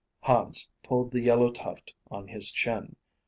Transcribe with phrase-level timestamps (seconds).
[0.21, 2.95] Hans pulled the yellow tuft on his chin.